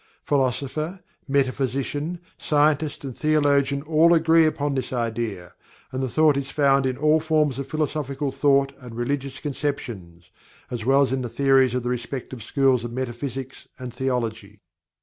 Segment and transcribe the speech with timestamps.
[0.23, 5.53] Philosopher, metaphysician, scientist and theologian all agree upon this idea,
[5.91, 10.31] and the thought is found in all forms of philosophical thought and religious conceptions,
[10.71, 14.59] as well as in the theories of the respective schools of metaphysics and theology.